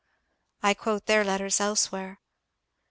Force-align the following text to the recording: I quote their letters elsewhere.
I 0.63 0.73
quote 0.73 1.05
their 1.05 1.23
letters 1.23 1.59
elsewhere. 1.59 2.17